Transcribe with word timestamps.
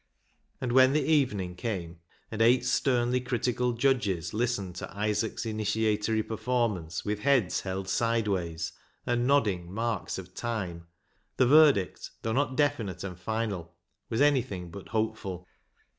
And 0.59 0.71
when 0.71 0.93
the 0.93 1.03
evening 1.03 1.53
came, 1.53 1.99
and 2.31 2.41
eight 2.41 2.65
sternly 2.65 3.21
critical 3.21 3.73
judges 3.73 4.33
listened 4.33 4.73
to 4.77 4.91
Isaac's 4.97 5.45
initiatory 5.45 6.23
performance 6.23 7.05
with 7.05 7.19
heads 7.19 7.61
held 7.61 7.87
sideways 7.87 8.71
and 9.05 9.27
nodding 9.27 9.67
marl^s 9.69 10.17
of 10.17 10.33
time, 10.33 10.87
the 11.37 11.45
verdict, 11.45 12.09
tliough 12.23 12.33
not 12.33 12.55
definite 12.55 13.03
and 13.03 13.15
final, 13.15 13.75
was 14.09 14.21
any 14.21 14.41
thing 14.41 14.71
but 14.71 14.87
hopeful. 14.87 15.45